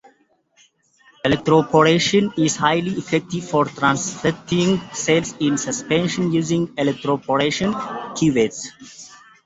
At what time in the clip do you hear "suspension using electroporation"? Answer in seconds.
5.59-7.71